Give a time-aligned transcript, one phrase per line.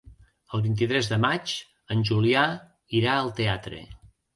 [0.57, 1.55] El vint-i-tres de maig
[1.97, 2.49] en Julià
[3.03, 3.89] irà al teatre.